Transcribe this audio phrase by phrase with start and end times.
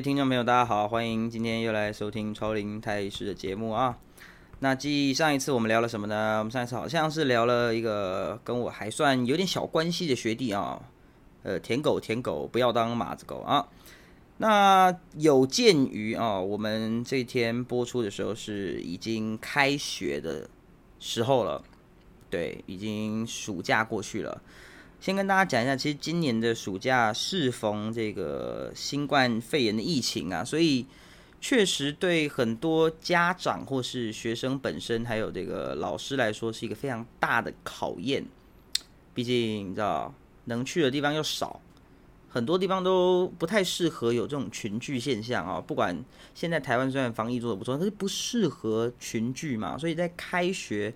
[0.00, 3.98] 听众朋友，大家好，欢迎今天又来收听超龄太师的节目啊。
[4.60, 6.38] 那继上一次我们聊了什么呢？
[6.38, 10.80] 我们上一次好像是聊了一个跟我还算有点小关系的学弟啊，
[11.42, 13.68] 呃，舔狗舔狗，不要当马子狗啊。
[14.38, 20.48] 那有鉴于啊，我们这天播出的时候是已经开学的
[20.98, 21.62] 时候了，
[22.30, 24.40] 对，已经暑假过去了。
[25.00, 30.84] 先跟大家讲一下，其实今年的暑假适逢这个新冠肺炎的疫情啊，所以
[31.40, 38.26] 确实对很多家长或是学生本身，还有这个老师来说，是一个非常大的考验。
[39.14, 40.12] 毕竟你知道，
[40.44, 41.62] 能去的地方又少，
[42.28, 45.58] 很多地方都不太适合有这种群聚现象啊。
[45.58, 46.04] 不管
[46.34, 49.78] 现在台湾虽然防疫做的不错，但是不适合群聚嘛。
[49.78, 50.92] 所以在开学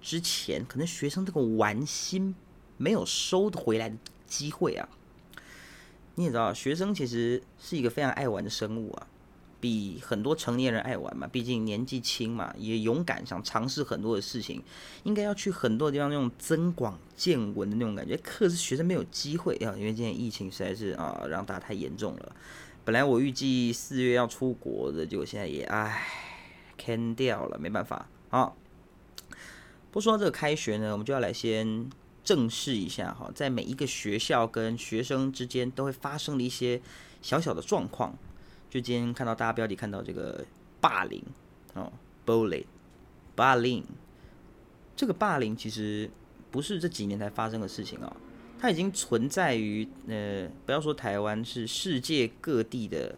[0.00, 2.36] 之前，可能学生这个玩心。
[2.78, 4.88] 没有收回来的机会啊！
[6.14, 9.06] 你也知道，学生其实是一个非常爱玩的生物啊，
[9.60, 11.28] 比很多成年人爱玩嘛。
[11.30, 14.62] 毕竟年纪轻嘛，也勇敢，想尝试很多的事情，
[15.04, 18.16] 应该要去很多的地方那种增广见闻的那种感觉。
[18.16, 22.34] 可是学生没有机会啊，因为今年疫情实在是啊，让大家太严重了。
[22.84, 26.04] 本来我预计四月要出国的，结果现在也唉
[26.76, 28.52] ，can 掉了，没办法啊。
[29.90, 31.88] 不说这个开学呢，我们就要来先。
[32.28, 36.78] 正视一下哈，在每一个学校跟学生之间都会发生的一些
[37.22, 38.14] 小小的状况。
[38.68, 40.44] 就今天看到大家标题看到这个
[40.78, 41.24] 霸凌
[41.72, 41.90] 哦
[42.26, 42.66] ，bully，
[43.34, 43.82] 霸凌。
[44.94, 46.10] 这个霸凌其实
[46.50, 48.14] 不是这几年才发生的事情哦，
[48.58, 53.16] 它已经存在于呃，不要说台湾，是世界各地的，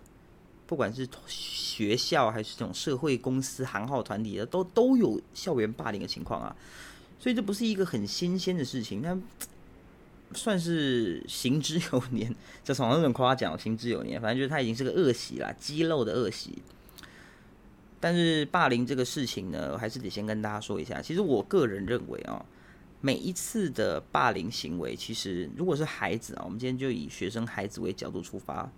[0.69, 6.55] 不管是学校还是这种社会公司、行号团体的，都都有校园霸凌的情况啊。
[7.21, 9.17] 所以这不是一个很新鲜的事情，那
[10.35, 12.35] 算是行之有年。
[12.65, 16.63] 这从那种夸奖，行之有年，反正就是他已经是个恶习啦，肌肉的恶习。
[18.01, 21.03] 但是霸凌这个事情呢，我还是得先跟大家说一下。
[21.03, 22.43] 其实我个人认为啊，
[23.03, 28.73] 每一次的霸凌行为，其实如果是孩子啊，我们今天就以学生孩子为角度出发。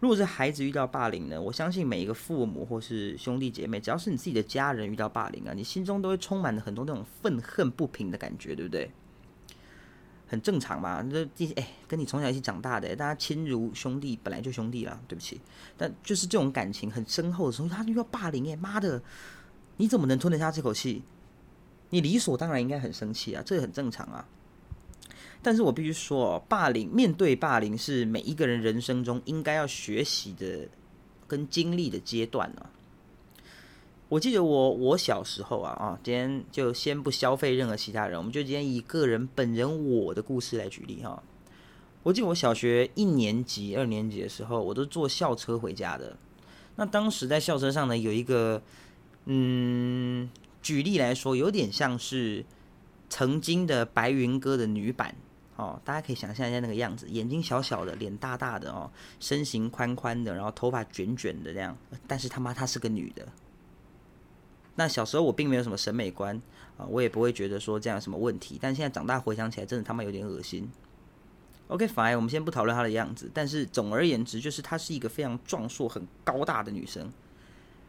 [0.00, 8.90] 如果是孩子遇到霸凌呢，我相信每一个父母或是兄弟姐妹，只要是你自己的家人遇到霸凌啊，你心中都会充满了很多那种愤恨不平的感觉，对不对？
[10.26, 15.40] 很正常嘛，这第哎，跟你从小一起长大的，大家亲如兄弟，本来就兄弟啦，对不起。
[15.76, 19.02] 但就是这种感情很深厚的时候，他遇到霸凌，哎妈的，
[19.76, 21.02] 你怎么能吞得下这口气？
[21.90, 24.26] 你理所当然应该很生气啊，这个很正常啊。
[25.42, 30.68] 但是我必须说，霸凌面对霸凌是每一个人人生中应该要学习的
[31.26, 32.66] 跟经历的阶段呢。
[34.08, 41.22] 我记得我我小时候啊啊，今天就先不消费任何其他人，我们就今天以个人本人我的故事来举例哈。
[42.02, 46.16] 我记得我小学一年级、二年级的时候，我都坐校车回家的。
[46.76, 48.60] 那当时在校车上呢，有一个
[49.26, 50.28] 嗯，
[50.60, 52.44] 举例来说，有点像是
[53.08, 55.14] 曾经的白云哥的女版。
[55.60, 61.76] 哦，大家可以想象一下那个样子，眼睛小小的，脸大大的哦，身形宽宽的，然后头发卷卷的这样。
[62.06, 63.28] 但是他妈她是个女的。
[64.74, 66.40] 那小时候我并没有什么审美观
[66.78, 68.58] 啊，我也不会觉得说这样有什么问题。
[68.58, 70.66] 但现在长大回想起来，真的他妈有点恶心。
[71.68, 73.30] OK，fine，我们先不讨论她的样子。
[73.34, 77.12] 但是总而言之，就是她是一个非常壮硕、很高大的女生。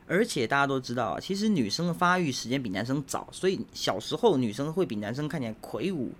[0.08, 6.12] 而且大家都知道啊，其实女生的发育时间比男生早，所以小时候女生会比男生看起来魁梧。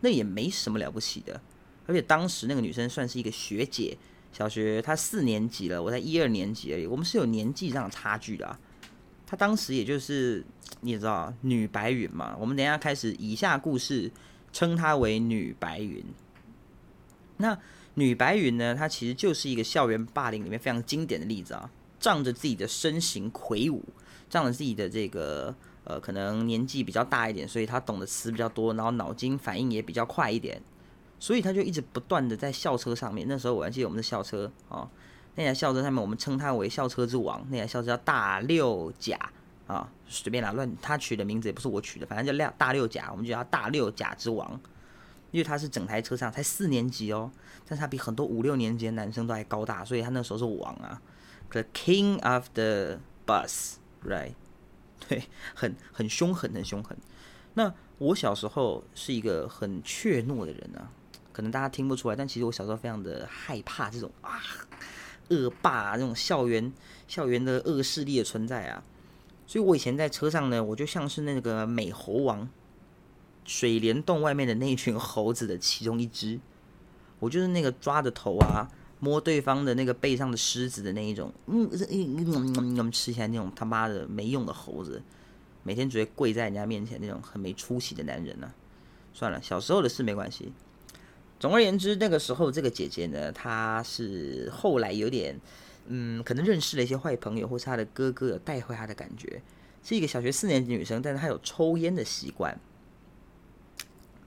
[0.00, 1.38] 那也没什么了不起的，
[1.86, 3.96] 而且当时那个女生算是一个学姐，
[4.32, 8.58] 小学她四年级了，我在一二年级而已，我们是有年纪上的差距的。
[9.26, 10.44] 她当时也就是
[10.80, 14.10] 你知道女白云嘛，我们等下开始以下故事
[14.52, 16.02] 称她为女白云。
[17.36, 17.58] 那
[17.94, 23.84] 女白云呢，她其实就是一个校园霸凌里面非常经典的例子啊，仗着自己的身形魁梧，
[24.30, 25.54] 仗着自己的这个。
[25.84, 30.60] 呃，可能年纪比较大一点，所以他懂的词比较多，然后脑筋反应也比较快一点，
[31.18, 33.26] 所以他就一直不断的在校车上面。
[33.26, 34.88] 那时候我还记得我们的校车啊，
[35.34, 39.18] 那台校车上面我们称它为校车之王，那台校车叫大六甲
[39.66, 44.60] 啊，随便啦乱，他取的名字也不是我取的，反正叫六大六甲，我们就叫大六甲之王，
[45.30, 47.30] 因为他是整台车上才四年级哦，
[47.66, 51.00] 但是他比很多五六年级的男生都还高大，所以他那时候是王啊
[51.48, 54.34] ，the king of the bus，right？
[55.08, 55.24] 对，
[55.54, 56.96] 很很凶狠，很凶狠。
[57.54, 60.92] 那我小时候是一个很怯懦的人啊，
[61.32, 64.40] 可能大家听不出来，但其实我小时候非常的害怕这种啊
[65.30, 66.72] 恶霸啊这种校园
[67.08, 68.82] 校园的恶势力的存在啊。
[69.46, 72.48] 所以我以前在车上呢，我就像是那个美猴王
[73.44, 76.38] 水帘洞外面的那一群猴子的其中一只，
[77.18, 78.70] 我就是那个抓着头啊，
[79.00, 82.22] 摸对方的那个背上的虱子的那一种，嗯嗯
[82.56, 85.02] 嗯嗯，吃起来那种他妈的没用的猴子，
[85.62, 88.52] 每天只会跪在人家面前那种很没出息的男人呢。
[89.12, 90.52] 算了，小时候的事没关系。
[91.38, 95.40] 总而言之，那个时候这个姐姐呢，她是后来有点，
[95.86, 99.40] 嗯，可能认识了一些坏朋友，或是她的哥哥有带坏她的感觉，
[99.82, 102.60] 是一个小学四年级女生，但是她有抽烟的习惯，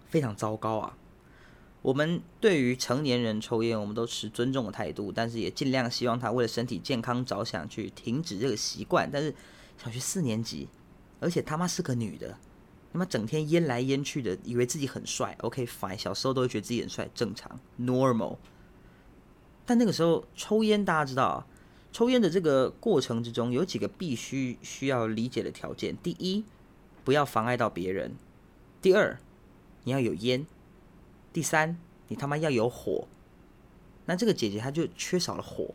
[0.07, 0.97] 非常糟糕啊。
[1.83, 9.09] 我们对于成年人抽烟，我们都持尊重的态度，但是也尽量希望他为了身体健康着想，去停止这个习惯。
[9.12, 9.35] 但是
[9.77, 10.69] 小学四年级，
[11.19, 12.38] 而且他妈是个女的，
[12.94, 15.38] 他妈整天烟来烟去的，以为自己很帅。
[15.41, 18.38] OK，fine，小时候都会觉得自己很帅，正常，normal。
[19.65, 21.45] 但那个时候抽烟，大家知道啊，
[21.91, 26.45] 抽烟的这个过程之中，有几个必须需要理解的条件：第一，
[27.03, 28.12] 不要妨碍到别人；
[28.81, 29.19] 第二，
[29.83, 30.45] 你要有烟。
[31.33, 31.77] 第三，
[32.07, 33.07] 你他妈要有火，
[34.06, 35.74] 那这个姐姐她就缺少了火，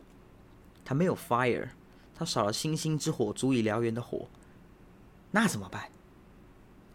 [0.83, 1.67] 她没有 fire，
[2.15, 4.27] 她少了星星之火足以燎原的火，
[5.31, 5.83] 那怎么办？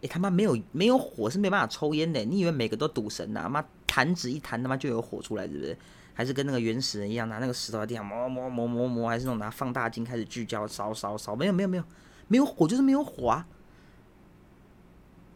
[0.03, 3.49] 哎他妈没有没有火是没办法抽烟的，你以为每个都赌神呐？
[3.49, 5.77] 妈弹指一弹他妈就有火出来，是不是？
[6.13, 11.35] 还是跟那个原始人一样拿那个石头在地上磨磨磨磨磨，还是那种拿放大镜开始聚焦烧烧烧？
[11.35, 11.85] 没有没有没有
[12.29, 13.47] 没有火就是没有火啊！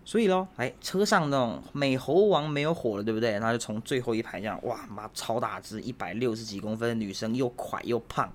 [0.09, 3.33] 所以咯，哎，车上那种美猴王没有火了，对不对？
[3.33, 8.27] 然后就从最后一排这样，哇妈，超大只，一百六十几公分的女生，又快又胖，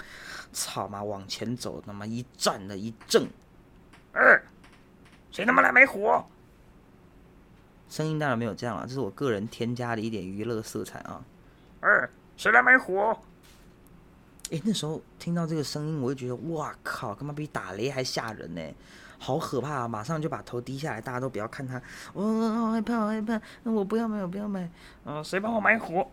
[0.51, 3.27] 操妈往前走，他妈一站的一正，
[4.11, 4.39] 二，
[5.31, 6.23] 谁他妈来买火？
[7.89, 11.25] 声音当然没有这样了，这是我个人添加的一点娱乐色彩啊。
[11.79, 13.17] 二，谁来买火？
[14.51, 18.61] 哎，那时候听到这个声音，我就觉得，哇靠，他妈比打雷还吓人呢！
[19.23, 19.87] 好可怕啊！
[19.87, 21.81] 马上就把头低下来，大家都不要看他。
[22.11, 23.41] 我好害怕，好害怕。
[23.63, 24.69] 那我不要买，我不要买。
[25.05, 26.05] 啊，谁帮我买火？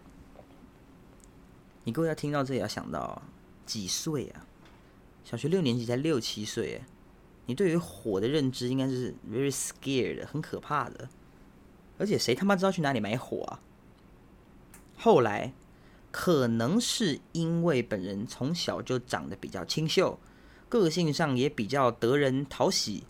[1.82, 3.20] 你各位要听到这里要想到
[3.66, 4.46] 几岁啊？
[5.24, 6.82] 小学六年级才六七岁，
[7.46, 11.08] 你对于火的认知应该是 very scared，很可怕的。
[11.98, 13.58] 而且谁他妈知道去哪里买火啊？
[14.96, 15.52] 后来
[16.12, 20.16] 可能是因为本人从小就长得比较清秀。
[20.70, 23.02] 个性上也比较得人讨喜，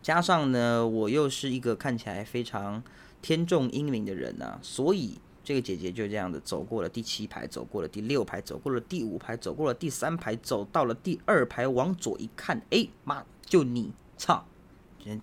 [0.00, 2.80] 加上呢，我又是一个看起来非常
[3.20, 14.46] 天纵英明的人呐，所以这个姐姐就这样子走过了第七排，走过了第六排，走过了第五排，走过了第三排，走到了第二排，往左一看，哎妈，就你，操，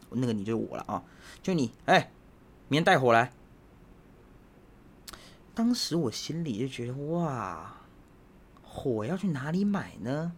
[0.10, 1.02] 那个你就是我了啊，
[1.42, 2.12] 就你，哎，
[2.68, 3.32] 明天带火来。
[5.54, 7.78] 当时我心里就觉得，哇，
[8.62, 10.34] 火要去哪里买呢？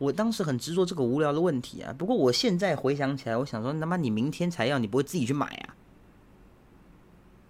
[0.00, 5.76] 我当时很执着这个无聊的问题啊，不过我现在回想起来，我想说，他妈你明天才要，你不会自己去买啊？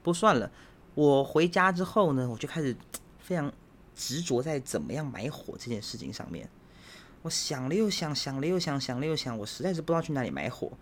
[0.03, 0.51] 不算了，
[0.97, 2.77] 我回家之后呢，我就开始
[3.21, 3.53] 非常
[3.95, 6.51] 执着在怎么样买火这件事情上面。
[7.23, 10.73] 我想了又想，想了又想，想了又想，我实在是不知道去哪里买火。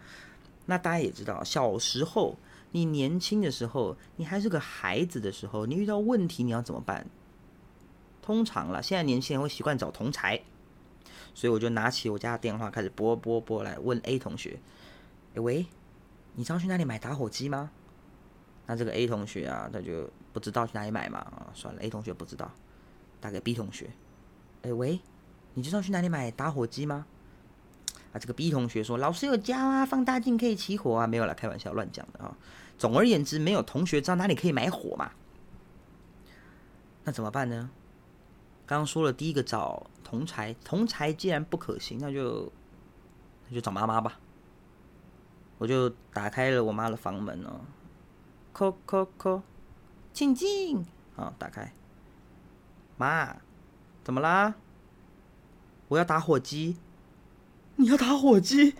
[0.65, 2.39] 那大家也知道，小时候
[2.71, 7.07] 你年轻的时候，你还是个孩子的时候，你遇到问题你要怎么办？
[8.23, 10.41] 通常了，现在年轻人会习惯找同才。
[11.39, 14.59] 所以我就拿起我家的电话开始拨拨拨来问 A 同学
[15.37, 15.65] ：“哎喂，
[16.35, 17.71] 你知道去哪里买打火机吗？”
[18.67, 22.51] 那这个 A 同学啊，他就不知道去哪里买嘛啊，算了，A 同学不知道，
[23.21, 23.89] 打给 B 同学
[24.63, 24.99] ：“哎喂，
[25.55, 27.07] 你知道去哪里买打火机吗？”
[28.13, 32.37] 啊，这个 B 同学说：“老师有教啊，放大镜可以起火啊。”没有了，开玩笑，乱讲的啊。
[32.77, 35.13] 总而言之，没有同学知道哪里可以买火嘛？
[37.05, 37.71] 那怎么办呢？
[38.69, 39.85] 刚刚说了第一个找。
[40.05, 42.51] 同才，同才既然不可行，那就
[43.49, 44.19] 那就找妈妈吧。
[45.59, 47.61] 我就打开了我妈的房门哦，
[48.55, 49.43] 叩叩叩，
[50.15, 50.87] 请进。
[51.15, 51.71] 啊，打开。
[52.97, 53.37] 妈，
[54.03, 54.55] 怎么啦？
[55.89, 56.79] 我要打火机。
[57.77, 58.77] 你要打火机？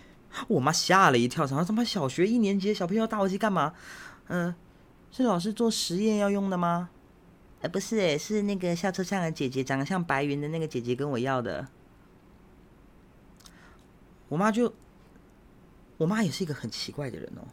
[0.47, 3.75] 我妈吓了一跳，想说他妈小学一年级的小朋友打火机干嘛？
[4.29, 4.55] 嗯，
[5.11, 6.89] 是老师做实验要用的吗？
[7.61, 11.67] 呃，不是诶，是那个校车上的姐姐，长得像白云的那个姐姐跟我要的。
[14.29, 14.73] 我妈就，
[15.97, 17.47] 我妈也是一个很奇怪的人哦。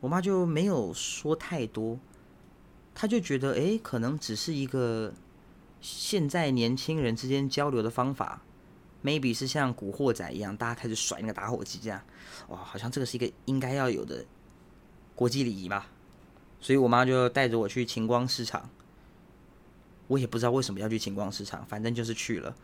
[0.00, 1.98] 我妈就没有说太多，
[2.94, 5.14] 她就觉得，哎，可能只是一个
[5.80, 8.42] 现在年轻人之间交流的方法
[9.02, 12.02] ，maybe 是像古惑仔一样，大家开始甩那个打火机这样，
[12.48, 14.22] 哇，好像这个是一个应该要有的
[15.14, 15.88] 国际礼仪吧。
[16.60, 18.68] 所以我妈就带着我去晴光市场，
[20.08, 22.54] 我也不知道为什么要去晴光市场，反正就是去了。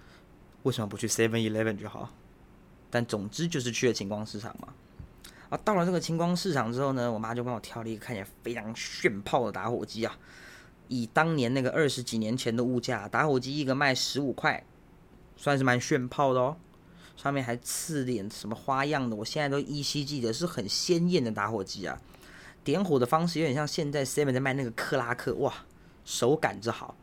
[0.65, 2.11] 为什么不去 Seven Eleven 就好？
[2.91, 4.69] 但总之就是去了晴光市场嘛。
[5.49, 10.17] 啊，到了这个晴光市场之后呢，我妈就帮我挑了一个看起来非常炫炮的打火机啊，
[10.89, 14.65] 以当年那个二十几年前的物价，打火机一个卖十五块，
[15.37, 16.57] 算是蛮炫炮的哦。
[17.17, 22.01] 上面还刺点什么花样的，我现在都依稀记得，是很鲜艳的打火机啊。
[22.65, 25.53] 点火的方式有点像现在 Seven 在卖那个克拉克，哇，
[26.05, 26.97] 手感之好。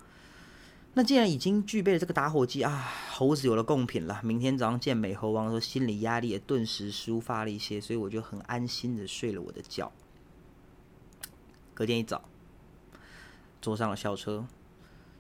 [0.94, 4.20] 那既然已经具备了这个打火机啊，猴子有了贡品了。
[4.24, 9.92] 明天早上见美猴王的，心理压力也顿时抒发了一些，所以我就很安心的睡了我的觉。
[11.74, 12.24] 隔天一早，
[13.62, 14.48] 坐上了校车，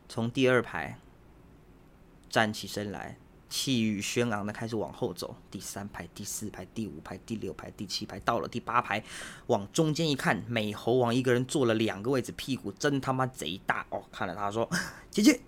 [0.09, 0.97] 从第二排
[2.29, 3.17] 站起身来。
[3.49, 9.03] 气宇轩昂的开始往后走，第三排、第四排、第五排、第六排、第七排，到了第八排，
[9.47, 14.03] 往中间一看，美猴王一个人坐了两个位置，屁股真他妈贼大哦！
[14.11, 14.69] 看了他说
[15.09, 15.39] ：“姐姐，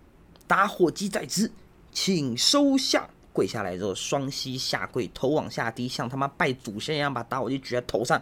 [0.47, 1.51] 打火机在此，
[1.91, 8.21] 请收下。”跪下来之后，双膝下跪，头往下低，像他妈拜祖先一样，把打火机举在头上，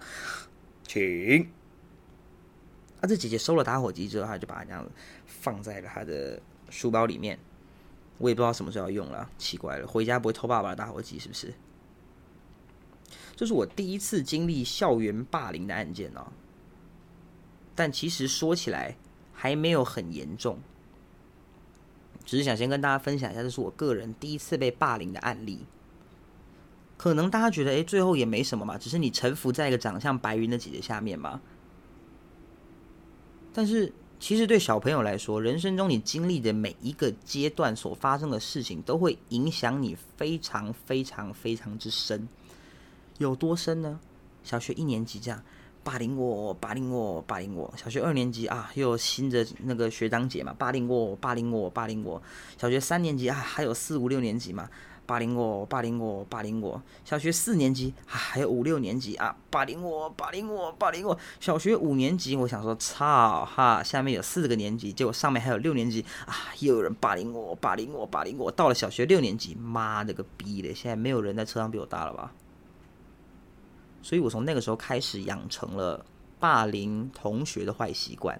[0.85, 1.49] 请。
[3.01, 4.87] 啊，这姐姐收了打火机之后，她就把它这样
[5.25, 7.39] 放在了她的书包里面。
[8.19, 11.53] 我也不知道什么时候要用了，奇怪了，回家不会偷爸爸的打火机是不是？
[13.35, 16.27] 这是我第一次经历校园霸凌的案件哦。
[17.73, 18.97] 但其实说起来
[19.33, 20.59] 还没有很严重，
[22.25, 25.65] 只是想先跟大家分享一下，这是我个人第一次被霸凌的案例。
[26.97, 31.39] 可能大家觉得，哎，最后也没什么嘛，只是你臣服在一个长相白云的姐姐下面嘛。
[33.53, 33.93] 但是。
[34.19, 42.27] 其实对小朋友来说，人生中你经历的每一个阶段所发生的事情，都会影响你非常非常非常之深。
[43.17, 43.99] 有多深呢？
[44.43, 45.41] 小学一年级这样
[45.83, 47.73] 霸凌我，霸凌我，霸凌我。
[47.77, 52.21] 小学二年级啊，又有新的那个学长姐嘛，霸凌我，霸凌我，霸凌我。
[52.57, 54.69] 小学三年级啊，还有四五六年级嘛。
[55.09, 56.79] 霸凌我，霸凌我，霸凌我。
[57.03, 61.17] 小学四年级还有五六年级啊，霸凌我，霸凌我，霸凌我。
[61.39, 68.51] 小学五年级，我想说操哈，下面有四个年级，结果上面还有六年级啊，又有人霸凌我，霸凌我，霸凌我。
[68.51, 72.31] 到了小学六年级，妈的个逼的，现在没有人在车上比我大了吧？
[74.03, 76.05] 所以我从那个时候开始养成了
[76.39, 78.39] 霸凌同学的坏习惯。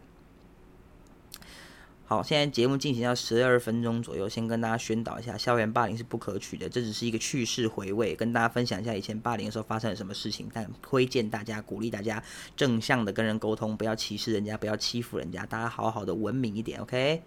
[2.10, 12.24] 好，现在节目进行到十二分钟左右，先跟大家宣导一下，校园霸凌是不可取的，这只是一个趣事回味，跟大家分享一下以前霸凌的时候发生了什么事情，但推荐大家、鼓励大家
[12.56, 17.22] 正向的跟人沟通，不要歧视人家，不要欺负人家，大家好好的文明一点，OK？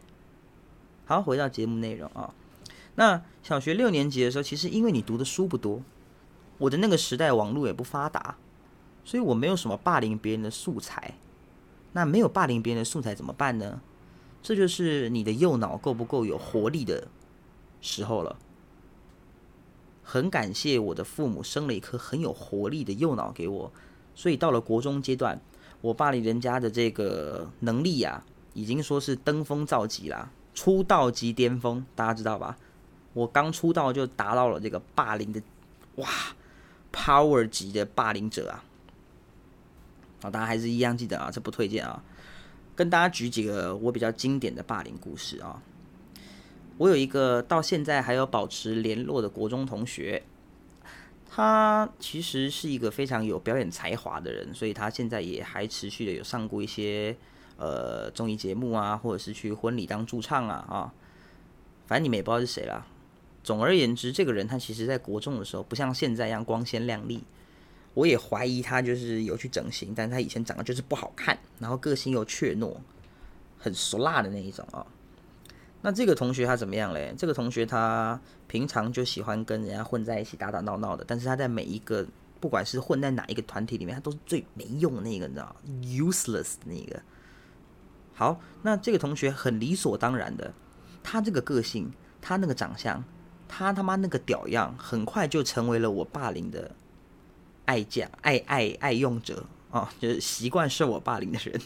[1.05, 2.35] 好，回到节目内容啊，
[2.97, 5.81] 那小学六年级的时候，其实因为你读的书不多，
[6.59, 8.37] 我的那个时代网络也不发达，
[9.05, 11.15] 所以我没有什么霸凌别人的素材，
[11.93, 13.81] 那没有霸凌别人的素材怎么办呢？
[14.43, 17.07] 这就是你的右脑够不够有活力的
[17.81, 18.37] 时候了。
[20.03, 23.73] 很感谢我的父母生了一颗很有活力的右脑给我，
[24.15, 25.41] 所以到了国中阶段，
[25.81, 32.59] 我霸凌人家的这个能力呀，已经说是登峰造极啦，出道即巅峰，大家知道吧？
[33.15, 35.41] 我刚出道就达到了这个霸凌的
[35.97, 36.09] 哇
[36.93, 38.65] ，power 级的霸凌者啊！
[40.23, 42.03] 好，大家还是一样记得啊，这不推荐啊。
[42.75, 45.62] 跟大家举几个我比较经典的霸凌故事啊。
[46.79, 50.23] 我有一个到现在还有保持联络的国中同学，
[51.31, 57.17] 他其实是一个非常有表演才华的人，所以他现在也还持续的有上过一些
[57.57, 60.93] 呃综艺节目啊，或者是去婚礼当驻唱啊啊。
[61.87, 62.87] 反正你们也不知道是谁啦。
[63.45, 67.23] 总而言之，这个人他其实在国中的时候不像现在一样光鲜亮丽。
[67.95, 72.77] 我也怀疑他就是有去整形，但是他以前长得就是不好看，然后个性又怯懦，
[73.59, 74.87] 很俗辣的那一种啊。
[75.83, 77.13] 那这个同学他怎么样嘞？
[77.19, 82.07] 这个同学他平常就喜欢跟人家混在一起打打闹闹的，但是他在每一个
[82.41, 87.03] 不管是混在哪一个团体里面，他都是最没用的那个，你知道？useless 那个。
[88.15, 90.55] 好，那这个同学很理所当然的，
[91.03, 93.05] 他这个个性，他那个长相，
[93.49, 96.71] 他他妈那个屌样，很快就成为了我霸凌的。
[97.73, 101.59] 爱讲爱爱爱用者啊，就是习惯受我霸凌的人。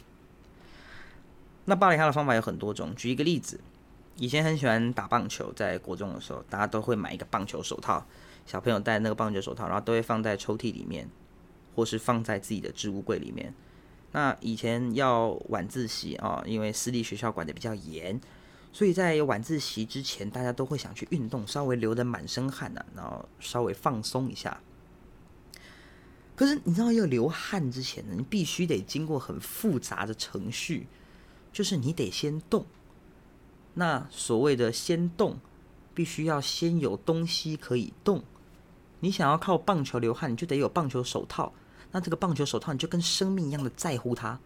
[1.67, 2.95] 那霸凌他的方法有很多种。
[2.95, 3.59] 举一个例子，
[4.15, 8.07] 以前很喜欢打棒球，在国中的时候，大家都会买一个棒球手套，
[8.47, 11.09] 小朋友戴那个棒球手套，然后都会放在抽屉里面，
[11.75, 13.53] 或是放在自己的置物柜里面。
[14.13, 18.21] 那以前要晚自习啊，因为私立学校管的比较严，
[18.73, 24.61] 所以在晚自习之前，大家都会想去运动，稍微流的满身汗呐，然后稍微放松一下。
[26.37, 30.87] 可是你知道，要流汗之前呢，你必须得经过很复杂的程序，
[31.51, 32.67] 就是你得先动。
[33.73, 35.39] 那所谓的先动，
[35.95, 38.23] 必须要先有东西可以动。
[39.01, 41.53] 你想要靠棒球流汗，你就得有棒球手套。
[41.93, 44.39] 那这个棒球手套，你就跟生命一样的在乎它。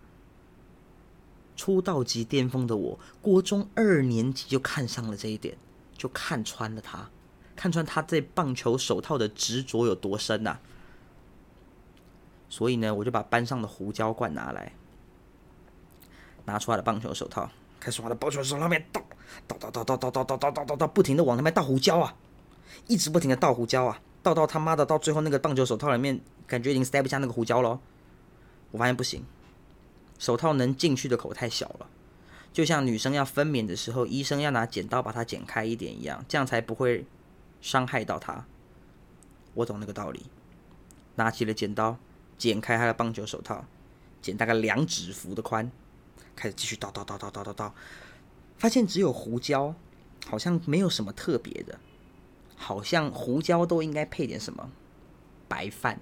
[1.56, 5.58] 出道即巅峰的我，国中二年级就看上了这一点，
[5.96, 7.10] 就看穿了他，
[7.54, 10.58] 看穿他对棒球手套的执着有多深呐。
[12.50, 14.72] 所以呢，我就把班上的胡椒罐拿来，
[16.44, 19.00] 拿出来的棒球手套，开始往他棒球手套面倒，
[19.46, 22.16] 倒倒倒倒倒倒倒倒倒倒倒，不停的往那边倒胡椒啊，
[22.88, 27.80] 一直不停的倒胡椒啊，倒到他妈的到最后那个棒球手套里面，感觉已经塞不下那个胡椒了。
[28.72, 29.24] 我发现不行，
[30.18, 31.86] 手套能进去的口太小了，
[32.52, 37.06] 就像女生要分娩的时候，医生要拿剪刀把它剪开一点一样，这样才不会
[37.60, 38.44] 伤害到她。
[39.54, 40.26] 我懂那个道理，
[41.14, 41.96] 拿起了剪刀。
[42.40, 43.66] 剪开他的棒球手套，
[44.22, 45.70] 剪大概两指幅的宽，
[46.34, 47.70] 开始继续叨叨叨叨叨叨叨，
[48.56, 49.74] 发现只有胡椒，
[50.24, 51.78] 好像没有什么特别的，
[52.56, 54.70] 好像胡椒都应该配点什么
[55.48, 56.00] 白饭，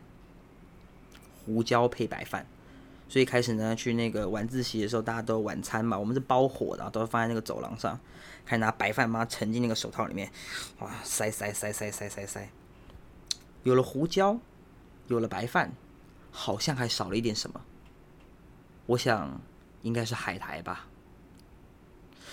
[1.45, 2.47] 胡椒配白饭，
[3.09, 7.99] 所以开始呢去那个晚自习的时候，大家都晚餐嘛，我们是包火的，都放在那个走廊上，
[8.47, 10.30] 开始拿白饭把它盛进那个手套里面，
[10.78, 12.49] 哇，塞塞塞塞塞塞塞，
[13.64, 14.38] 有了胡椒，
[15.09, 15.73] 有了白饭。
[16.30, 17.61] 好像还少了一点什么，
[18.87, 19.40] 我想
[19.82, 20.87] 应该是海苔吧，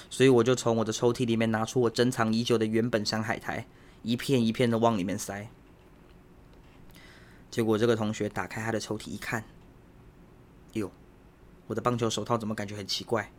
[0.10, 3.66] 所以我就从我的抽屉里面拿出我珍藏已久的原本山海苔，
[4.04, 5.48] 一片一片的往里面塞。
[7.50, 9.44] 结果这个同学打开他的抽屉一看，
[10.74, 10.92] 哟，
[11.68, 13.32] 我的棒球手套怎么感觉很奇怪？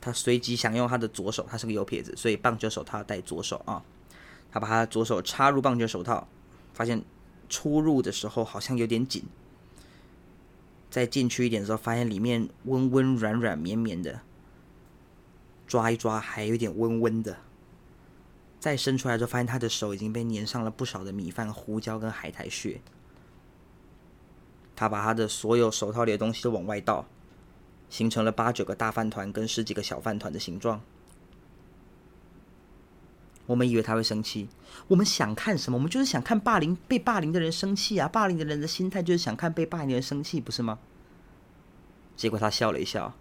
[0.00, 3.82] 他随即想用他的左手，他是个右撇子，所以棒球手套戴左手啊。
[4.50, 6.26] 他把他左手插入棒球手套，
[6.74, 7.02] 发现。
[7.50, 9.24] 出入的时候好像有点紧，
[10.88, 14.22] 再进去一点的时候，发现里面温温软软绵绵的，
[15.66, 17.36] 抓一抓还有点温温的。
[18.58, 22.80] 再伸出来之后，发现他的手已经被粘上了不少的米饭、胡椒跟海苔屑。
[24.76, 27.06] 他把他的所有手套里的东西都往外倒，
[27.88, 30.80] 形成了八九个大饭团跟十几个小饭团的形状。
[33.50, 34.48] 我们以为他会生气，
[34.86, 35.76] 我们想看什么？
[35.76, 38.06] 我们就是想看霸凌被霸凌的人生气啊！
[38.06, 40.78] 霸凌的人的心态就是想看被霸凌的人生气，不是吗？
[42.14, 43.12] 结果他笑了一笑，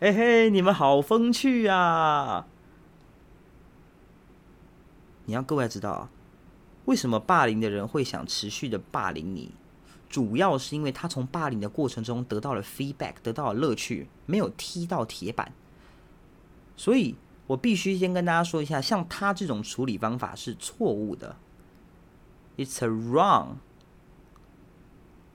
[0.00, 2.46] 嘿嘿，你们好风趣啊！
[5.26, 6.08] 你要各位知道，
[6.86, 9.52] 为什么霸凌的人会想持续的霸凌你？
[10.08, 15.52] 主要是因为他从霸凌的过程中得到了 feedback，得到了乐趣，没有踢到铁板，
[16.78, 17.16] 所以。
[17.46, 21.36] 我必须先跟大家说一下，像他这种处理方法是错误的
[22.56, 23.56] ，It's a wrong。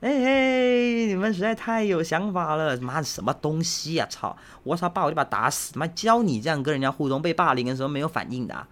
[0.00, 4.06] 哎嘿，你们实在太有想法了，妈的什么东西呀！
[4.10, 5.78] 操，我操，爸我就把他打死！
[5.78, 8.66] 妈教你这样跟人家互动，被霸凌的时候没有反应的。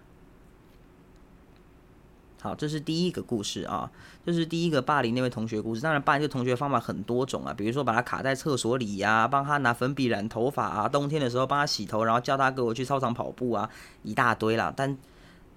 [2.41, 3.91] 好，这是第一个故事啊，
[4.25, 5.81] 这是第一个霸凌那位同学故事。
[5.81, 13.69] 当然，霸凌这个同学方法很多种啊，比如说把他卡在厕所里呀，帮他拿粉笔染头发啊，冬天的时候帮他洗头，然后叫他跟我去操场跑步啊，
[14.01, 14.73] 一大堆啦。
[14.75, 14.97] 但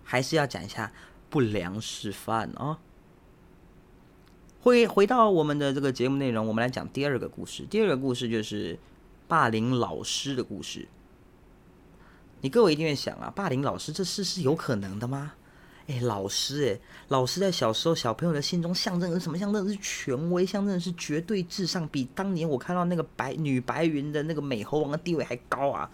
[0.02, 0.92] 还是要讲一下
[1.30, 2.78] 不良示范啊。
[4.60, 7.64] 回回到我们的这个节目内容，我们来讲第二个故事。
[7.64, 8.78] 第二个故事就是
[9.26, 10.86] 霸凌老师的故事。
[12.42, 15.32] 你各位一定会想啊，霸凌老师这事是有可能的吗？
[15.86, 19.38] 哎，老师，哎，老师在小时候小朋友的心中象征是什么？
[19.38, 25.90] 象征是权威，象征是绝对至上，比当年我看到那个白女白云的那个美猴王的地位还高啊！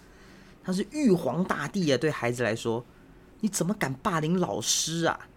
[0.63, 1.99] 他是玉皇大帝啊！
[1.99, 2.85] 对孩子来说，
[3.41, 5.29] 你怎么敢霸凌老师啊？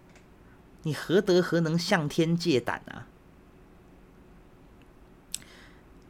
[0.82, 3.08] 你何德何能向天借胆啊？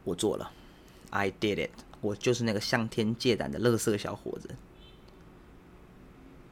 [0.03, 0.51] 我做了
[1.09, 4.49] ，I did it，我就是那个向天借胆的乐色小伙子。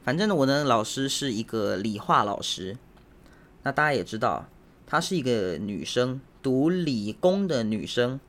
[0.04, 2.76] 反正呢，我的老师是一个理化老师。
[3.62, 4.44] 那大家也知道，
[4.86, 8.20] 她是一个女生，读理工的女生，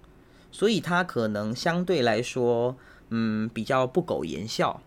[0.53, 2.77] 所以她可能相对来说，
[3.09, 4.81] 嗯，比较不苟言笑。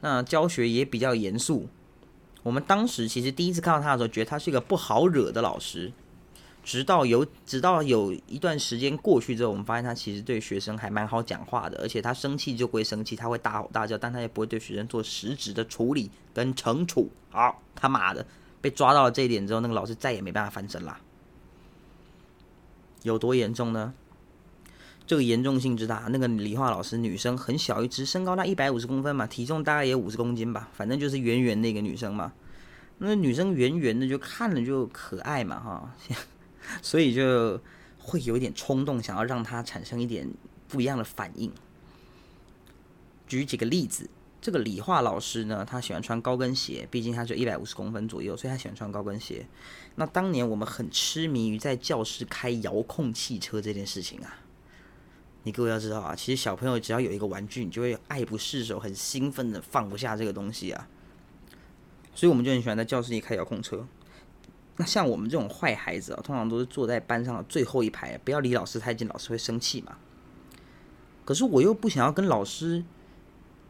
[0.00, 1.66] 那教学也比较严肃。
[2.44, 5.92] 我们当时其实第一次看到她的时候，觉得她是一个不好惹的老师。
[6.68, 17.10] 直到有直到有一段时间过去之后，我们发现他其实对学生还蛮好讲话的，而且他生气就不会生气，他会大吼大叫，但他也不会对学生做实质的处理跟惩处。
[17.30, 18.26] 好，他妈的
[18.60, 21.00] 被抓到了这一点之后，那个老师再也没办法翻身啦。
[23.02, 23.94] 有多严重呢？
[25.06, 32.30] 这个严重性之大，那个理化老师女生很小一只，身高大一百五十公分嘛，体重大概也五十公斤吧，反正就是圆圆的一个女生嘛。
[32.98, 35.94] 那女生圆圆的，就看了就可爱嘛，哈。
[36.82, 37.60] 所以就
[37.98, 40.28] 会有一点冲动，想要让他产生一点
[40.68, 41.52] 不一样的反应。
[43.26, 44.08] 举几个例子，
[44.40, 49.46] 这个理化老师呢，他喜欢穿高跟鞋，毕竟他就一百五十公分左右，所以他喜欢穿高跟鞋。
[49.96, 54.38] 那当年我们很痴迷于在教室开遥控汽车这件事情啊，
[55.42, 60.88] 你各位要知道啊，其实小朋友只要有一个玩具，你就会爱不释手，很兴奋的放不下这个东西啊。
[62.14, 63.86] 所以我们就很喜欢在教室里开遥控车。
[64.78, 69.98] 那像我们这种坏孩子啊，通常都是坐在班上的最后一排，不要离老师太近，老师会生气嘛。
[71.24, 72.84] 可是我又不想要跟老师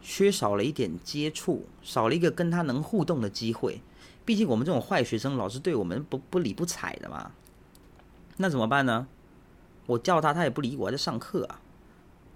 [0.01, 3.81] 缺少了一点接触，少了一个跟他能互动的机会。
[4.25, 7.33] 毕竟我们这种坏学生，老师对我们不不理不睬的嘛。
[8.37, 9.09] 那怎么办呢？
[9.87, 11.61] 我叫他，他也不理我，还在上课啊。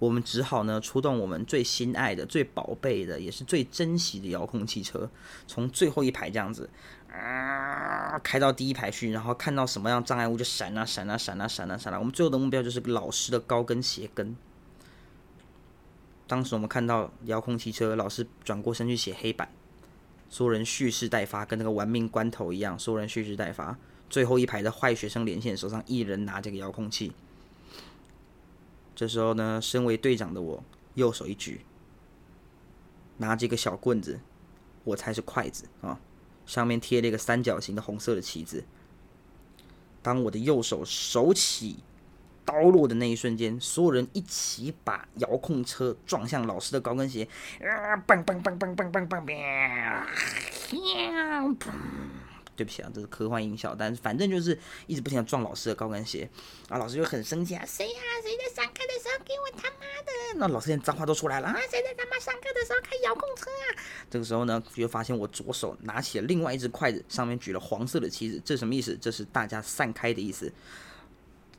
[0.03, 5.09] 我们只好呢，出动我们最心爱的、最宝贝的，也是最珍惜的遥控汽车，
[5.47, 6.69] 从最后一排这样子。
[7.09, 11.97] 啊，开到第一排去，然后看到什么样障碍物就闪啊闪啊闪啊闪啊闪啊。
[11.97, 14.35] 我们最后的目标就是老师的高跟鞋跟。
[16.27, 19.47] 当时我们看到遥控汽车，老师转过身去写黑板，
[20.27, 23.77] 所有人蓄势待发，跟那个玩命关头一样，所有人蓄势待发。
[24.09, 27.13] 最后一排的坏学生连线，手上一人拿这个遥控器。
[28.95, 31.61] 这时候呢，身为队长的我，右手一举，
[33.17, 34.19] 拿这个小棍子，
[34.83, 35.99] 我猜是筷子啊。
[36.45, 38.65] 上面贴了一个三角形的红色的旗子。
[40.01, 41.77] 当我的右手手起
[42.43, 47.27] 刀落的那一瞬间，所有人一起把遥控车撞向老师的高跟鞋，
[47.61, 47.95] 啊！
[48.05, 50.03] 嘣嘣嘣嘣嘣嘣嘣！
[52.55, 56.29] 对不起啊，这是科幻音效，但是反正就是一直不停的撞老师的高跟鞋，
[56.69, 58.01] 啊，老师就很生气啊，谁呀？
[58.21, 60.11] 谁在上课的时候给我他妈的？
[60.37, 63.83] 那老师连脏话都出来了啊，谁在他妈上课的时候开遥控车啊？
[64.09, 68.97] 这个时候呢，就发现我左手拿起了另外一只筷子，上面举了黄色的旗子，这什么意思？
[69.01, 70.51] 这是大家散开的意思，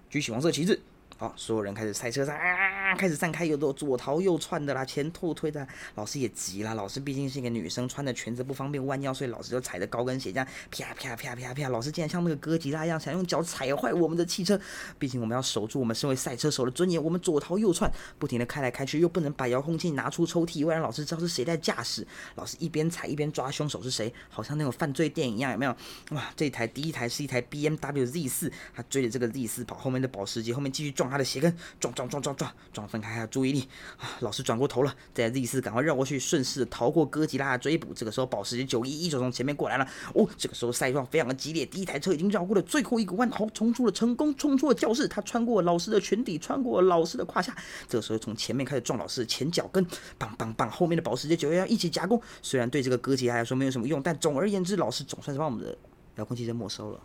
[0.09, 0.81] 举起黄色旗子。
[1.17, 5.67] 好，所有人开始赛车上啊，开始散开，有的左逃右窜的啦，前后推的。
[5.95, 11.69] 老师也急了，老师毕竟是一个女生，穿的裙子不方便弯腰，所以老师就踩着高跟鞋这样啪啪啪啪啪。
[11.69, 14.61] 老师竟然像那个哥吉拉一样，想用脚踩坏我们的汽车。
[14.99, 22.05] 毕竟我们要守住我们身为赛车手的尊严，我们左逃右窜，不停的开来开去，又不能把遥控器拿出抽屉，为让老师知道是谁在驾驶。
[22.35, 25.77] 老师一边踩一边抓凶手是谁，好像那种犯罪电影一样，有没有？
[26.11, 31.04] 哇，这台第一台是一台 B M W Z 四，他追着这个 Z 四跑，后面的保时捷后面继续撞。
[31.05, 34.09] 撞他的鞋跟撞撞撞撞撞撞分开，他的注意力啊！
[34.21, 37.93] 老师转过头了，在 Z 四赶快绕过去，顺势逃过哥吉拉的追捕。
[37.93, 39.87] 这个时候，保时捷九一一就从前面过来了。
[40.15, 45.07] 哦，这个时候赛况非常的激烈，第一台车已经绕过了最后一个弯，好，冲出了成功，冲出了教室。
[45.07, 47.55] 他穿过老师的裙底，穿过老师的胯下。
[47.87, 49.87] 这个时候从前面开始撞老师的前脚跟，
[50.17, 50.71] 棒棒棒！
[50.71, 52.19] 后面的保时捷九幺幺一起夹攻。
[52.41, 55.77] 虽然对这个哥吉拉来说没有什么用，但总而言之，老师总算是把我们的
[56.17, 57.01] 遥控汽车没收了。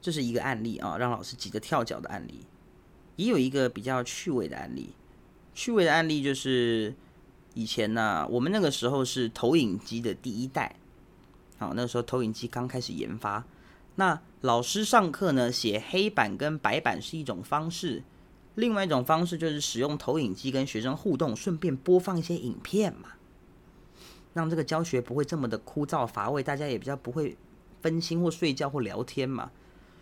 [0.00, 2.46] 这是一个案例啊，让老师急得跳脚的案例。
[3.16, 4.94] 也有一个比较趣味的案例，
[5.54, 6.94] 趣味的案例就是
[7.52, 10.76] 以前呢，我们那个时候是投影机的第一代，
[11.58, 13.44] 好，那时候投影机刚开始研发。
[13.96, 18.02] 那老师上课呢，写黑板跟白板是一种方式，
[18.54, 23.10] 另外一种方式就是使用投影机跟学生互动，顺便播放一些影片嘛，
[24.32, 27.36] 让这个教学不会这么的枯燥乏味，大家也比较不会
[27.82, 29.50] 分心或睡觉或聊天嘛。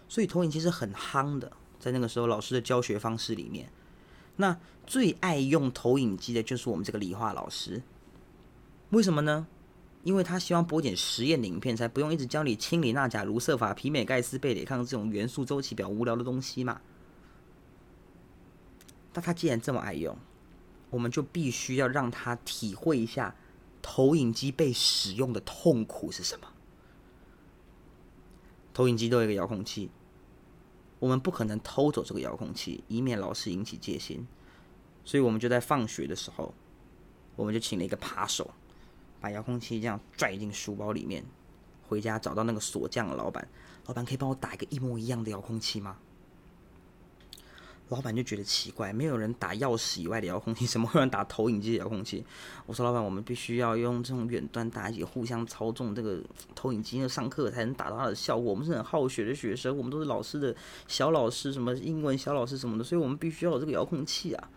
[0.09, 3.71] 所以投影机是很夯的，在那个时候老师的教学方式里面，
[4.37, 7.83] 那最爱用投影机的就是我们这个理化老师。
[8.91, 9.47] 为什么呢？
[10.05, 16.81] 因为他希望播点实验的影片，才不用一直教你氢锂钠钾卢瑟法皮美盖斯贝雷康这种元素周期表无聊的东西嘛。
[19.13, 20.17] 那他既然这么爱用，
[20.89, 23.35] 我们就必须要让他体会一下
[23.83, 26.49] 投影机被使用的痛苦是什么。
[28.73, 29.91] 投影机都有一个遥控器。
[30.99, 34.27] 我们不可能偷走这个遥控器，以免老师引起戒心。
[35.05, 36.53] 所以我们就在放学的时候，
[37.37, 38.51] 我们就请了一个扒手，
[39.21, 41.25] 把遥控器这样拽进书包里面，
[41.89, 43.49] 回家找到那个锁匠的老板，
[43.87, 45.99] 老板可以帮我打一个一模一样的遥控器吗？
[47.91, 52.23] 老板就觉得奇怪，没有人打钥匙以外的遥控器， 怎么会有人打投影机的遥控器？
[52.67, 56.21] 我说老板，我们必须要用这种远端打一起互相操纵这个
[56.55, 58.51] 投影机，上课才能达到它的效果。
[58.51, 60.55] 我们是很好学的学生，我们都是老师的
[60.87, 64.51] 小老师，什么英文小老师什么的，所以我们必须要有这个遥控器啊。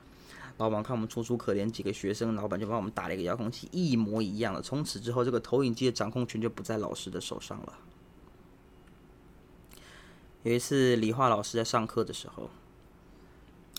[0.58, 4.62] 老板看我们楚楚可怜几个学生，老板就帮我们打了一个遥控器，一模一样的。
[4.62, 7.74] 从此之后，这个投影机的掌控权就不在老师的手上了。
[10.44, 12.50] 有一次，理化老师在上课的时候。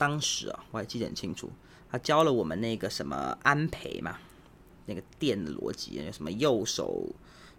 [0.03, 1.49] 当时啊，我还记得很清楚，
[1.89, 4.19] 他教了我们那个什么安培嘛，
[4.87, 7.07] 那个电的逻辑，有什么右手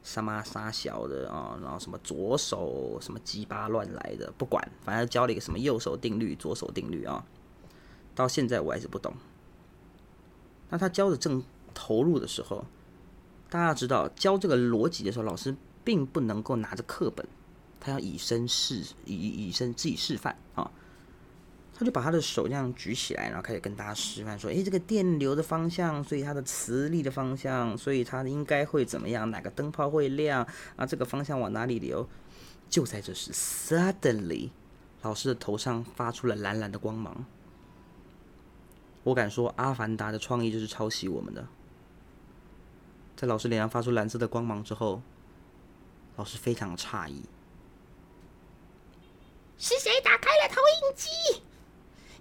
[0.03, 7.23] 什么杀小的啊，然后什么左手什么鸡巴乱来的，不管，反正教了一个什么右手定律、左手定律啊，
[8.13, 9.13] 到现在我还是不懂。
[10.69, 11.41] 那他教的正
[11.73, 12.65] 投入的时候，
[13.49, 17.25] 大家知道教这个逻辑的时候，老师并不能够拿着课本，
[17.79, 20.69] 他要以身示以以身自己示范啊。
[21.75, 29.29] 他就把他的手这样举起来，然后开始跟大家示范说：“诶，这个电流的方向，所以它的磁力的方向，所以它应该会怎么样？
[29.31, 30.47] 哪个灯泡会亮？
[30.75, 32.07] 啊，这个方向往哪里流？”
[32.69, 34.49] 就在这时，suddenly，
[35.01, 37.25] 老师的头上发出了蓝蓝的光芒。
[39.03, 41.47] 我敢说，《阿凡达》的创意就是抄袭我们的。
[43.15, 45.01] 在老师脸上发出蓝色的光芒之后，
[46.15, 47.21] 老师非常诧异
[49.59, 51.43] ：“是谁打开了投影机？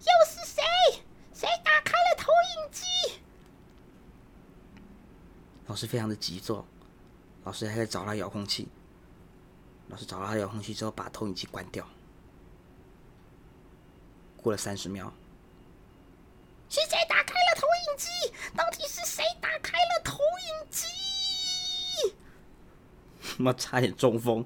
[0.02, 0.62] 又是谁？
[1.32, 2.84] 谁打开了投影机？”
[5.66, 6.66] 老师非常的急躁，
[7.44, 8.68] 老师还在找他遥控器。
[9.88, 11.86] 老师找到他遥控器之后，把投影机关掉。
[14.36, 15.12] 过了三十秒。
[16.68, 18.08] 是谁打开了投影机？
[18.56, 20.86] 到底是谁打开了投影机？
[23.36, 24.44] 妈，差点中风。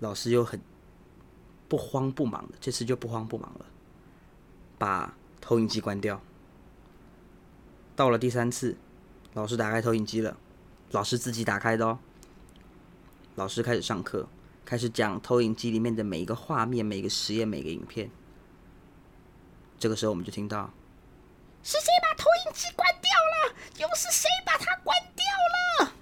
[0.00, 0.58] 老师又很
[1.68, 3.66] 不慌不忙的，这次就不慌不忙了，
[4.78, 6.20] 把投影机关掉。
[7.96, 8.76] 到了第三次，
[9.34, 10.36] 老师打开投影机了，
[10.90, 11.98] 老师自己打开的哦。
[13.36, 14.28] 老师开始上课，
[14.64, 18.10] 开始讲投影机里面的每一个画面、每个实验、每个影片。
[19.78, 20.70] 这个时候，我们就听到：
[21.62, 23.54] 是谁把投影机关掉了？
[23.78, 25.24] 又是谁把它关掉
[25.54, 25.92] 了？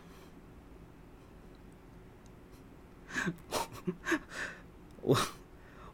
[5.01, 5.17] 我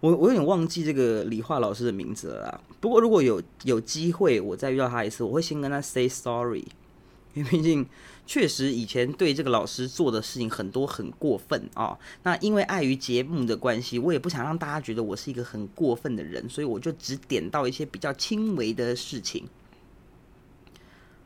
[0.01, 2.61] 我我有点忘记这个理化老师的名字了啦。
[2.81, 6.65] 不过如果有有机会，我再遇到他一次，我会先跟他 say sorry，
[7.35, 7.87] 因为毕竟。
[8.29, 11.99] 确实，以前对这个老师做的事情很多很过分啊。
[12.25, 19.49] 那因为碍于节目的关系，我也不想让大家觉得我是一个很过分的人，所以我就只点到一些比较轻微的事情。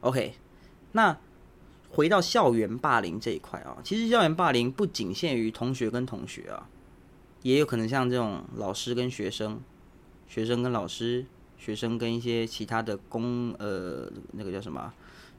[0.02, 0.34] OK，
[0.92, 1.18] 那
[1.90, 6.68] 回到校园霸凌这一块啊，其实校园霸凌不仅限于同学跟同学啊，
[7.42, 9.60] 也有可能像这种老师跟学生、
[10.26, 11.26] 学生跟老师、
[11.58, 14.92] 学生跟一些其他的公呃那个叫什么？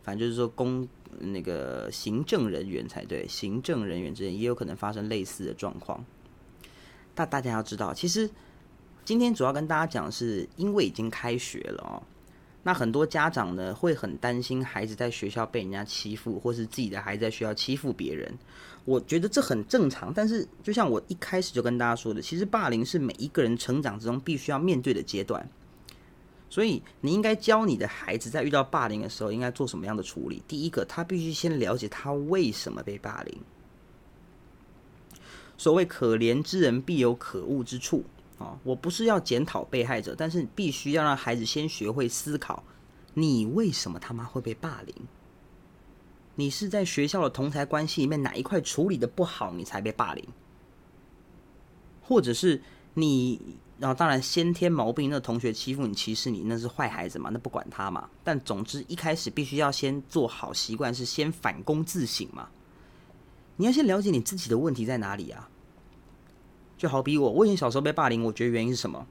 [0.03, 0.85] 反正就是说，公
[1.19, 6.03] 那个行政人员才对，行政人员之间也有可能发生类似的状况。
[7.15, 8.29] 但大家要知道，其实
[9.05, 12.03] 今天主要跟大家讲是，因为已经开学了哦，
[12.63, 18.33] 那很多家长呢会很担心孩子在学校被人家欺负，或是自己的孩子在学校欺负别人。
[18.85, 25.47] 我觉得这很正常，但是就像我一开始就跟大家说的，其实霸凌是每一个人成长之中必须要面对的阶段。
[26.49, 30.43] 所以，你应该教你的孩子在遇到霸凌的时候应该做什么样的处理。
[30.47, 33.35] 第一个，他必须先了解他为什么被霸凌。
[35.57, 38.03] 所谓“可怜之人必有可恶之处”
[38.43, 42.63] 啊，我不是要检讨被害者，但是必须要让孩子先学会思考：
[43.13, 44.95] 你为什么他妈会被霸凌？
[46.35, 50.23] 你是在学校的同台关系里面哪一块处理的不好，你才被霸凌？
[52.01, 52.61] 或者是
[52.93, 53.39] 你？
[53.79, 58.07] 然后当然，先天毛病，那同学欺负你、歧视你，那是坏孩子嘛，那不管他嘛。
[58.23, 62.47] 但总之，一开始必须要先做好习惯，是先反躬自省嘛。
[63.57, 65.49] 你要先了解你自己的问题在哪里啊？
[66.77, 69.05] 就好比我，我以前小时候被霸凌，我觉得原因是什么？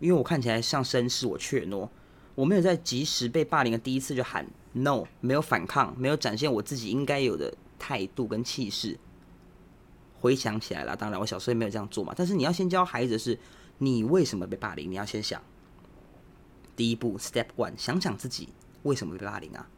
[0.00, 1.88] 因为我看起来像绅士，我怯懦，
[2.34, 8.98] 我没有在及时被霸凌的第一次就喊 no，没有反抗，没有展现我自己应该有的态度跟气势。
[10.20, 12.12] 回想起来了，当然我小时候也没有这样做嘛。
[12.16, 13.38] 但是你要先教孩子是。
[13.78, 14.90] 你为什么被霸凌？
[14.90, 15.42] 你要先想，
[16.74, 18.48] 第一步，Step One，想想自己
[18.84, 19.68] 为什么被霸凌啊？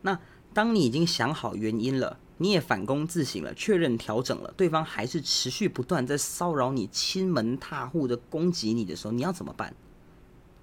[0.00, 0.18] 那
[0.54, 9.72] 当你已经想好原因了，你也反攻自省了，确认调整了，对方还是持续不断在骚扰你、亲门踏户的攻击你的时候，你要怎么办？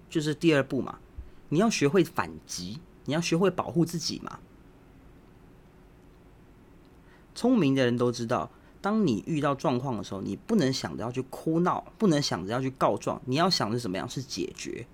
[0.10, 1.00] 就是第二步嘛，
[1.48, 4.40] 你要学会反击，你要学会保护自己嘛。
[7.34, 8.52] 聪明的人都知道。
[8.82, 14.86] 当你遇到状况的时候，你不能想着要去哭闹，不能想着要去告状，你要想着怎么样是解决。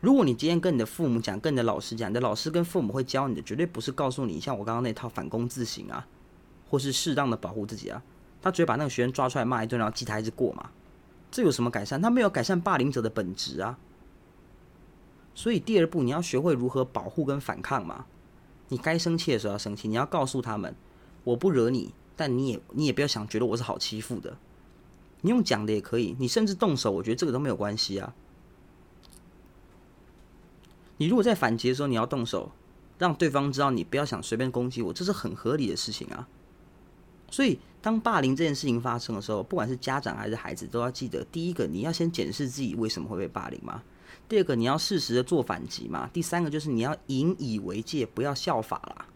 [0.00, 6.06] 如果你今天跟你的父母讲，跟你的老师讲，你的老师跟父母会教你的，绝对不是告诉你像我刚刚那套反攻自省啊，
[6.68, 8.02] 或是适当的保护自己啊，
[8.40, 10.70] 他直接把那个学生抓出来骂一顿，然后记他一直过嘛，
[11.30, 12.00] 这有什么改善？
[12.00, 13.78] 他没有改善霸凌者的本质啊。
[15.34, 18.06] 所以第二步，你要学会如何保护跟反抗嘛。
[18.68, 20.74] 你该生气的时候要生气，你要告诉他们，
[21.24, 21.92] 我不惹你。
[22.16, 24.36] 但你也你也不要想觉得我是好欺负的，
[25.22, 28.14] 你用讲的也可以，你甚至动手，我觉得这个都没有关系啊。
[31.00, 32.52] 你如果在反击的时候你要动手，
[32.98, 36.28] 让对方知道你不要想随便攻击我，这是很合理的事情啊。
[37.30, 43.82] 所以当霸凌这件事情发生的时候，不管是家长还是孩子，都要记得：第一个，你要先检视自己为什么会被霸凌嘛；
[44.28, 49.06] 第二个，你要适时的做反击嘛；第三个，就是你要引以为戒，不要效法啦。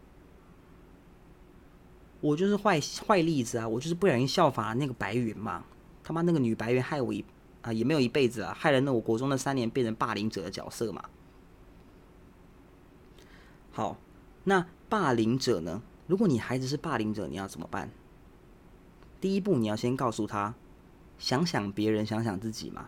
[2.19, 3.67] 我就是坏坏例子啊！
[3.67, 5.63] 我就是不小心效法那个白云嘛。
[6.03, 7.23] 他妈那个女白猿害我一
[7.61, 11.03] 啊也没有一辈子啊，害了那我国中的三年变成霸凌者的角色嘛。
[13.75, 13.97] 好，
[14.45, 15.81] 那霸凌者呢？
[16.07, 17.91] 如果你孩子是霸凌者，你要怎么办？
[19.19, 20.55] 第一步，你要先告诉他，
[21.19, 22.85] 想想别人，想想自己嘛。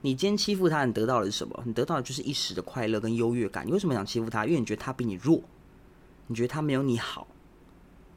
[0.00, 1.62] 你今天欺负他，你得到的是什么？
[1.64, 3.64] 你得到的就是一时的快乐跟优越感。
[3.64, 4.44] 你为什么想欺负他？
[4.44, 5.40] 因为你觉得他比你弱，
[6.26, 7.28] 你觉得他没有你好。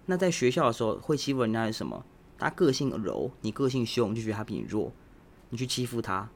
[0.07, 2.03] 那在学校的时候，会欺负人家是什么？
[2.39, 4.91] 他个性柔，你个性凶，就觉得他比你弱，
[5.49, 6.31] 你去欺负他，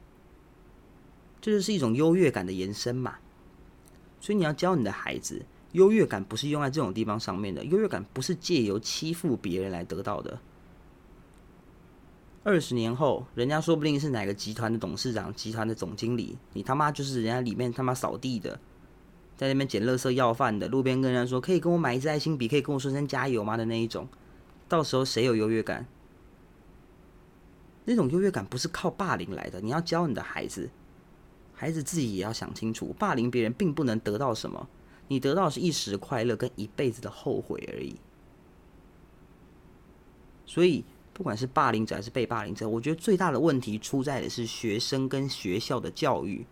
[1.41, 3.15] 这就是一种优越感的延伸嘛。
[4.23, 5.45] 所以你要教你的孩子。
[5.73, 10.39] 优越感不是用在这种地方上面的，优越感不是借由欺负别人来得到的。
[12.43, 18.57] 二十年后，人家说不定是哪个集团的董事长、集团的总经理，你他妈就是人家里面他妈扫地的，
[19.35, 24.07] 在那边捡垃圾要饭的，路边跟人家说可以跟我买一支爱心笔，可以跟我说声加油吗的那一种，
[24.69, 25.85] 到时候谁有优越感？
[27.83, 30.69] 那种优越感不是靠霸凌来的，你要教你的孩子，
[31.63, 34.67] 孩子自己也要想清楚，霸凌别人并不能得到什么。
[35.07, 37.95] 你得到是一时快乐跟一辈子的后悔而已。
[40.45, 46.45] 所以，不管是霸凌者还是被霸凌者，我觉得最大的问题出在的是学生跟学校的教育。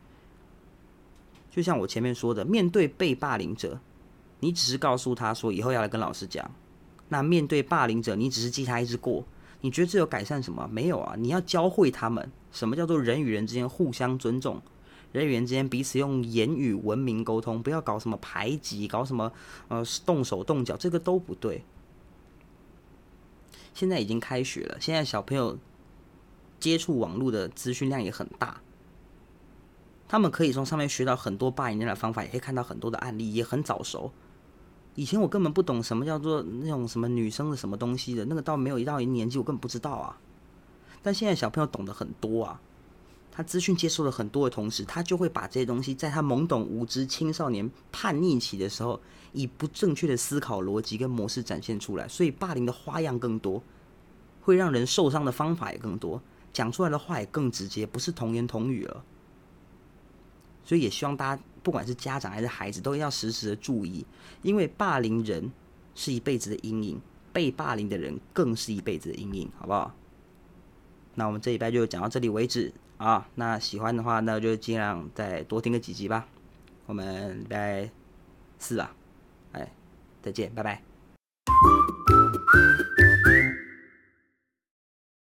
[1.50, 3.82] 就像我前面说的，面对被霸凌者，
[4.40, 6.46] 你只是告诉他说以后要来跟老师讲；
[7.10, 9.26] 那面对霸凌者，你只是记他一直过。
[9.60, 10.66] 你觉得这有改善什么？
[10.72, 11.16] 没有啊！
[11.18, 14.62] 你要教会他们什么叫做人与人之间互相尊重。
[15.12, 19.32] 人与人之间彼此用言语文明沟通，不要搞什么排挤，搞什么
[19.68, 21.64] 呃动手动脚，这个都不对。
[23.74, 25.58] 现在已经开学了，现在小朋友
[26.60, 28.62] 接触网络的资讯量也很大，
[30.08, 34.12] 他们可以从上面学到很多霸凌的方法，也可以看到很多的案例，也很早熟。
[34.96, 40.20] 以前我根本不懂什么叫做那种什么女生的什么东西的，那个到没有一到一年纪，我根本不知道啊。
[41.02, 42.62] 但现在小朋友懂得很多啊。
[43.32, 49.00] 他资讯接受了很多的同时，他就会把这些东西在他懵懂无知、青少年叛逆期的时候，
[49.32, 52.06] 以不正确的思考逻辑跟模式展现出来。
[52.10, 53.64] 所以霸凌的花样更多，
[54.42, 59.04] 会让人受伤的方法也更多，讲出来的话也更直接，不是童言童语了。
[60.66, 64.06] 所以也希望大家，不管是家长还是孩子，都要时时的注意，
[64.42, 65.50] 因为霸凌人
[65.96, 69.96] 是一辈子的阴影，被霸凌的人更是一辈子的阴影，好不好？
[71.16, 72.74] 那我们这一拜就讲到这里为止。
[73.02, 76.28] 啊，那喜欢的话，那就尽量再多听个几集吧。
[76.86, 77.90] 我们礼拜
[78.60, 78.94] 四啊，
[79.54, 79.72] 哎，
[80.22, 80.84] 再见，拜拜。